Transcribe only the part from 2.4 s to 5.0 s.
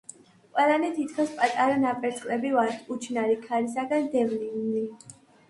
ვართ, უჩინარი ქარისაგან დევნილნი.”